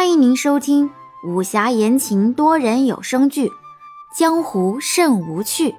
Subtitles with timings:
[0.00, 0.90] 欢迎您收听
[1.22, 3.48] 武侠言情多人有声剧
[4.16, 5.72] 《江湖甚无趣》，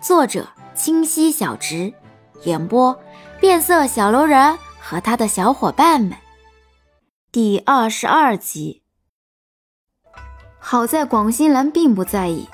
[0.00, 1.92] 作者清溪小直，
[2.44, 2.98] 演播
[3.38, 6.16] 变色小楼人和他的小伙伴们。
[7.30, 8.82] 第二十二集。
[10.58, 12.48] 好在广新兰并不在意，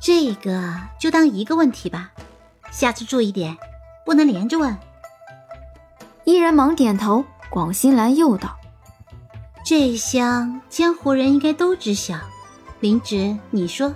[0.00, 2.12] 这个就当一个问题吧，
[2.70, 3.58] 下次注意点，
[4.06, 4.74] 不能连着问。
[6.24, 8.56] 伊人忙点头，广新兰又道。
[9.62, 12.16] 这一厢江湖人应该都知晓，
[12.80, 13.94] 林植，你说。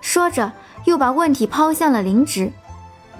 [0.00, 0.52] 说着，
[0.84, 2.52] 又把问题抛向了林植。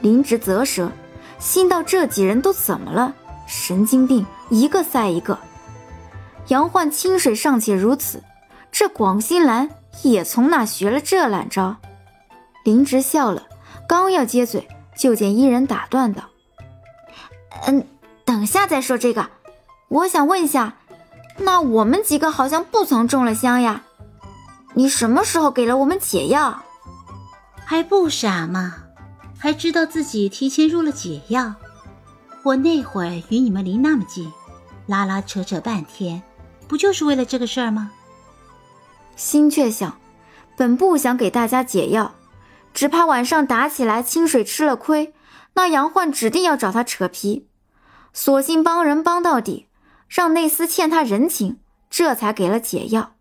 [0.03, 0.93] 林植啧舌，
[1.39, 3.15] 心道这几人都怎么了？
[3.49, 5.39] 神经病，一个赛一个。
[6.49, 8.23] 杨焕、清水尚且如此，
[8.71, 9.71] 这广新兰
[10.03, 11.77] 也从哪学了这懒招？
[12.63, 13.49] 林植笑了，
[13.89, 16.25] 刚要接嘴，就见伊人打断道
[17.67, 17.87] ：“嗯，
[18.25, 19.29] 等下再说这个，
[19.89, 20.77] 我想问一下。”
[21.39, 23.83] 那我们几个好像不曾中了香呀？
[24.75, 26.63] 你什么时候给了我们解药？
[27.65, 28.77] 还不傻吗？
[29.39, 31.55] 还知道自己提前入了解药？
[32.43, 34.33] 我那会儿与你们离那么近，
[34.87, 36.23] 拉拉扯扯半天，
[36.69, 37.91] 不就是为了这个事儿吗？
[39.17, 39.99] 心却想，
[40.57, 42.15] 本不想给大家解药，
[42.73, 45.15] 只怕晚上打起来，清水吃了亏，
[45.55, 47.49] 那杨焕指定要找他扯皮，
[48.13, 49.67] 索性帮人帮到底。
[50.09, 53.17] 让内斯欠他人情，这才给了解药。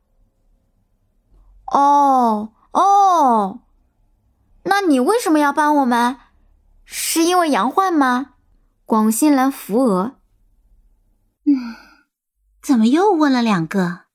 [1.68, 3.62] 哦哦，
[4.64, 6.18] 那你为什么要帮我们？
[6.86, 8.36] 是因为杨焕吗？
[8.86, 10.20] 广新兰扶额。
[11.46, 11.76] 嗯，
[12.62, 14.06] 怎么又问了两个？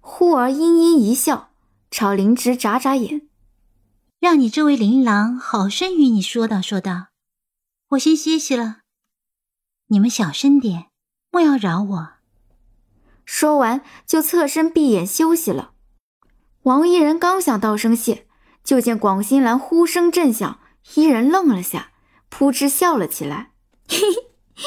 [0.00, 1.50] 忽而阴阴一笑，
[1.90, 3.28] 朝林芝眨眨眼，
[4.18, 7.08] 让你这位琳琅好生与你说道说道。
[7.88, 8.78] 我先歇息了，
[9.88, 10.86] 你们小声点。
[11.36, 12.08] 莫要扰我。
[13.26, 15.72] 说完，就侧身闭眼休息了。
[16.62, 18.26] 王一人刚想道声谢，
[18.64, 20.60] 就见广新兰呼声震响，
[20.94, 21.90] 一人愣了下，
[22.30, 23.50] 扑哧笑了起来。
[23.86, 23.98] 嘿
[24.54, 24.64] 嘿，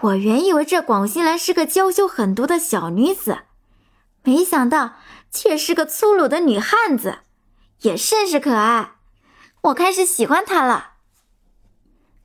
[0.00, 3.42] 我原以为这广新兰是个娇羞狠毒的小女子，
[4.24, 4.96] 没想到
[5.30, 7.18] 却是个粗鲁的女汉子，
[7.82, 8.94] 也甚是可爱。
[9.60, 10.94] 我开始喜欢她了。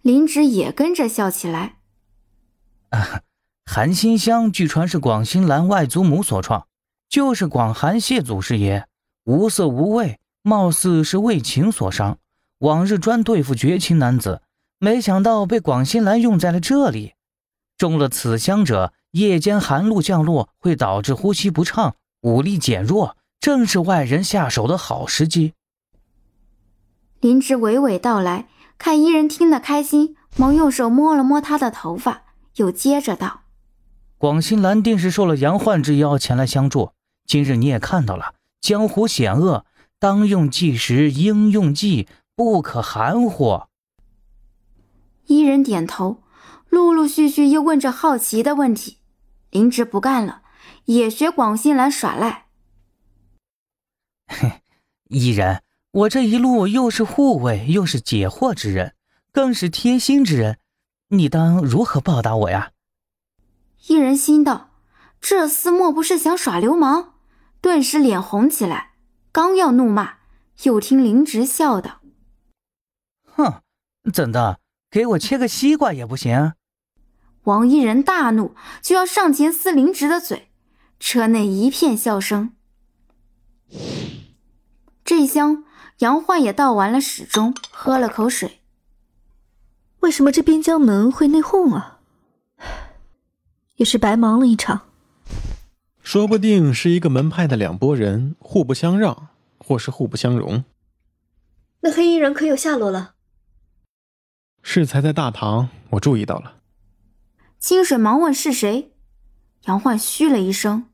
[0.01, 1.77] 林芷也跟着笑起来。
[2.89, 3.21] 啊，
[3.69, 6.67] 韩馨香据传是广兴兰外祖母所创，
[7.09, 8.85] 就是广寒谢祖师爷，
[9.25, 12.17] 无色无味，貌似是为情所伤，
[12.59, 14.41] 往日专对付绝情男子，
[14.79, 17.13] 没想到被广兴兰用在了这里。
[17.77, 25.53] 中了此香者，夜间寒露降落会导致呼吸不畅，武力减弱，正是外人下手的好时机。
[27.19, 32.23] 林芝娓娓道来，看伊人听得开心，忙用手摸了摸他的头发。
[32.55, 33.41] 又接着道
[34.17, 36.91] ：“广兴兰定是受了杨焕之邀前来相助。
[37.25, 39.65] 今日你也看到了，江湖险恶，
[39.99, 43.63] 当用计时应用计，不可含糊。”
[45.27, 46.23] 伊人点头，
[46.69, 48.97] 陆陆续续又问着好奇的问题。
[49.51, 50.41] 林芝不干了，
[50.85, 52.45] 也学广兴兰耍赖
[54.27, 54.61] ：“嘿，
[55.09, 55.61] 伊人，
[55.91, 58.95] 我这一路又是护卫，又是解惑之人，
[59.31, 60.57] 更是贴心之人。”
[61.09, 62.71] 你当如何报答我呀？
[63.85, 64.71] 一人心道：
[65.21, 67.13] 这厮莫不是想耍流氓？
[67.61, 68.93] 顿时脸红起来，
[69.31, 70.15] 刚要怒骂，
[70.63, 72.01] 又听林直笑道
[73.23, 73.61] ：“哼，
[74.11, 74.59] 怎的？
[74.89, 76.53] 给我切个西瓜也不行？”
[77.43, 80.49] 王一人大怒，就要上前撕林直的嘴。
[80.99, 82.53] 车内一片笑声。
[85.05, 85.63] 这厢
[85.99, 88.61] 杨焕也倒完了始终，喝了口水。
[89.99, 91.96] 为什么这边疆门会内讧啊？
[93.77, 94.81] 也是白忙了一场。
[96.03, 100.63] 说不定是一个门派的两拨人互不相让，或是互不相容。
[101.81, 103.15] 那黑衣人可有下落了？
[104.61, 106.57] 适才在大堂，我注意到了。
[107.59, 108.93] 清水忙问是谁？
[109.63, 110.89] 杨焕嘘了一声：“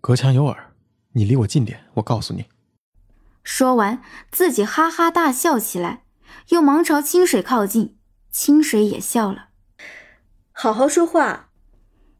[0.00, 0.72] 隔墙有耳，
[1.12, 2.46] 你离我近点，我告诉你。”
[3.44, 6.04] 说完，自己哈哈大笑起来，
[6.48, 7.98] 又忙朝清水靠近。
[8.30, 9.48] 清水也笑了，
[10.50, 11.50] 好好说话。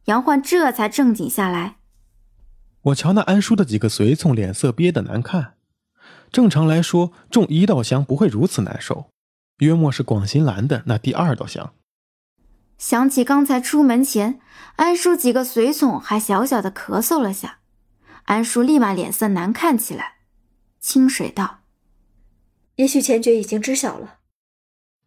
[0.04, 1.76] 杨焕这才正经下来。
[2.82, 5.54] 我瞧那安叔的几个随从脸色憋得难看，
[6.30, 9.10] 正常来说中一道香不会如此难受，
[9.58, 11.72] 约莫是广新兰的那第二道香。
[12.76, 14.40] 想起刚才出门前，
[14.76, 17.60] 安叔几个随从还小小的咳嗽了下，
[18.24, 20.16] 安叔立马脸色难看起来。
[20.80, 21.60] 清水道
[22.76, 24.18] ：“也许前爵已经知晓了。”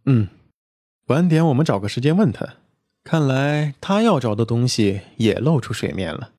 [0.06, 0.30] 嗯。
[1.08, 2.56] 晚点我们找个时间问他，
[3.10, 6.34] 看来他要找的东西也露出水面了。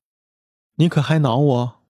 [0.75, 1.81] 你可还恼我？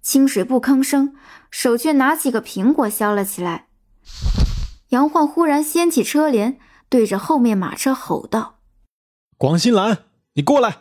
[0.00, 1.14] 清水不吭声，
[1.50, 3.68] 手却拿起个苹果削了起来。
[4.88, 6.58] 杨焕忽然掀起车帘，
[6.88, 8.60] 对着后面马车吼道
[9.36, 10.78] ：“广新兰，你过来！”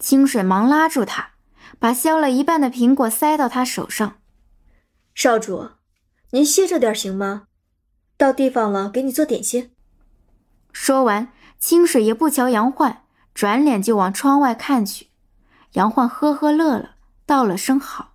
[0.00, 1.34] 清水忙拉住他，
[1.78, 4.18] 把削了一半的苹果塞到他手上。
[5.14, 5.68] 少主，
[6.30, 7.44] 您歇着点行吗？
[8.16, 9.75] 到地方了，给你做点心。
[10.78, 11.28] 说完，
[11.58, 13.02] 清水也不瞧杨焕，
[13.32, 15.08] 转脸就往窗外看去。
[15.72, 16.90] 杨焕呵呵乐了，
[17.24, 18.12] 道了声好。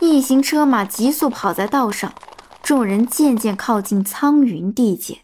[0.00, 2.14] 一行车马急速跑在道上，
[2.62, 5.18] 众人渐渐靠近苍云地界。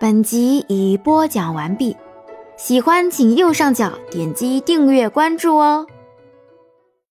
[0.00, 1.94] 本集已播讲完毕，
[2.56, 5.86] 喜欢请右上角点击订阅关注哦。